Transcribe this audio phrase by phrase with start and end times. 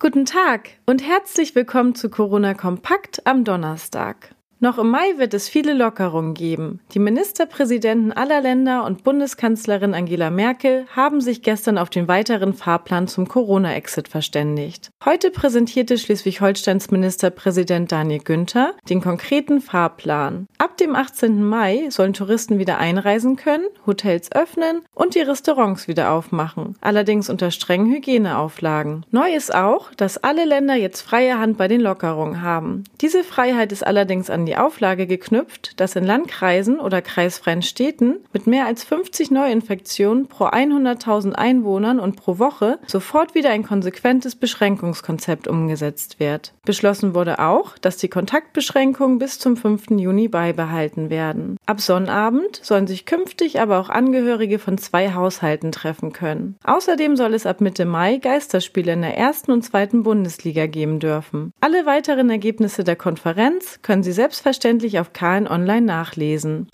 [0.00, 4.32] Guten Tag und herzlich willkommen zu Corona Kompakt am Donnerstag.
[4.60, 6.80] Noch im Mai wird es viele Lockerungen geben.
[6.92, 13.06] Die Ministerpräsidenten aller Länder und Bundeskanzlerin Angela Merkel haben sich gestern auf den weiteren Fahrplan
[13.06, 14.90] zum Corona-Exit verständigt.
[15.04, 20.48] Heute präsentierte Schleswig-Holsteins Ministerpräsident Daniel Günther den konkreten Fahrplan.
[20.58, 21.44] Ab dem 18.
[21.44, 26.74] Mai sollen Touristen wieder einreisen können, Hotels öffnen und die Restaurants wieder aufmachen.
[26.80, 29.06] Allerdings unter strengen Hygieneauflagen.
[29.12, 32.82] Neu ist auch, dass alle Länder jetzt freie Hand bei den Lockerungen haben.
[33.00, 38.46] Diese Freiheit ist allerdings an die Auflage geknüpft, dass in Landkreisen oder kreisfreien Städten mit
[38.46, 45.48] mehr als 50 Neuinfektionen pro 100.000 Einwohnern und pro Woche sofort wieder ein konsequentes Beschränkungskonzept
[45.48, 46.54] umgesetzt wird.
[46.64, 49.90] Beschlossen wurde auch, dass die Kontaktbeschränkungen bis zum 5.
[49.90, 51.58] Juni beibehalten werden.
[51.66, 56.56] Ab Sonnabend sollen sich künftig aber auch Angehörige von zwei Haushalten treffen können.
[56.64, 61.52] Außerdem soll es ab Mitte Mai Geisterspiele in der ersten und zweiten Bundesliga geben dürfen.
[61.60, 66.68] Alle weiteren Ergebnisse der Konferenz können Sie selbst selbstverständlich auf KN Online nachlesen.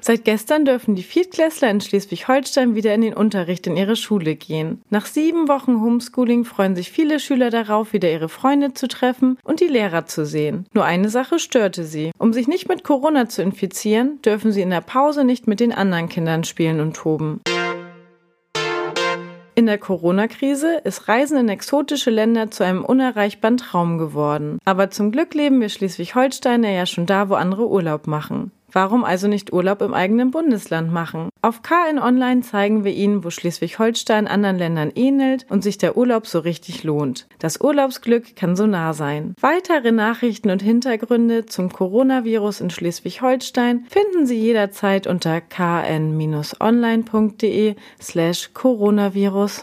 [0.00, 4.80] Seit gestern dürfen die Viertklässler in Schleswig-Holstein wieder in den Unterricht in ihre Schule gehen.
[4.88, 9.60] Nach sieben Wochen Homeschooling freuen sich viele Schüler darauf, wieder ihre Freunde zu treffen und
[9.60, 10.66] die Lehrer zu sehen.
[10.72, 12.12] Nur eine Sache störte sie.
[12.16, 15.72] Um sich nicht mit Corona zu infizieren, dürfen sie in der Pause nicht mit den
[15.72, 17.42] anderen Kindern spielen und toben.
[19.58, 24.60] In der Corona-Krise ist Reisen in exotische Länder zu einem unerreichbaren Traum geworden.
[24.64, 28.52] Aber zum Glück leben wir Schleswig-Holsteiner ja schon da, wo andere Urlaub machen.
[28.72, 31.28] Warum also nicht Urlaub im eigenen Bundesland machen?
[31.40, 36.26] Auf KN Online zeigen wir Ihnen, wo Schleswig-Holstein anderen Ländern ähnelt und sich der Urlaub
[36.26, 37.26] so richtig lohnt.
[37.38, 39.34] Das Urlaubsglück kann so nah sein.
[39.40, 46.16] Weitere Nachrichten und Hintergründe zum Coronavirus in Schleswig-Holstein finden Sie jederzeit unter kn-online.de
[48.00, 49.62] slash Coronavirus.